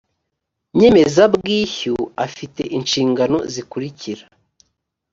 [0.77, 1.95] nyemezabwishyu
[2.25, 4.23] afite inshingano zikurikira